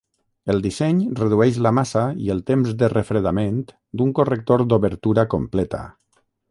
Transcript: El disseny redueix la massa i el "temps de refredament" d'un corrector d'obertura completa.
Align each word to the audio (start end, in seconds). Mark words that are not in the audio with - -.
El 0.53 0.61
disseny 0.61 1.01
redueix 1.19 1.59
la 1.65 1.73
massa 1.79 2.05
i 2.29 2.33
el 2.37 2.41
"temps 2.49 2.73
de 2.81 2.91
refredament" 2.97 3.63
d'un 4.01 4.17
corrector 4.21 4.69
d'obertura 4.73 5.31
completa. 5.37 5.89